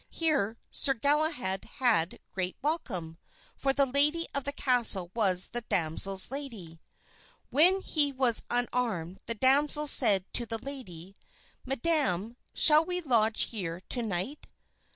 Here 0.09 0.57
Sir 0.71 0.95
Galahad 0.95 1.63
had 1.63 2.17
great 2.31 2.57
welcome, 2.63 3.19
for 3.55 3.71
the 3.71 3.85
lady 3.85 4.25
of 4.33 4.45
the 4.45 4.51
castle 4.51 5.11
was 5.13 5.49
the 5.49 5.61
damsel's 5.61 6.31
lady. 6.31 6.79
When 7.51 7.81
he 7.83 8.11
was 8.11 8.41
unarmed 8.49 9.19
the 9.27 9.35
damsel 9.35 9.85
said 9.85 10.25
to 10.33 10.47
the 10.47 10.57
lady, 10.57 11.15
"Madam, 11.67 12.35
shall 12.51 12.83
we 12.83 13.01
lodge 13.01 13.51
here 13.51 13.81
to 13.89 14.01
night?" 14.01 14.47